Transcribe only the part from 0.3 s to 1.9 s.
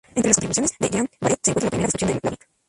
contribuciones de Jeanne Baret se encuentra la primera